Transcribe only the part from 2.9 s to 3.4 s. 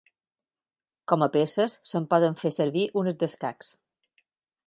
unes